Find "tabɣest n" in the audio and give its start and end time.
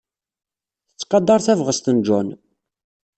1.45-1.97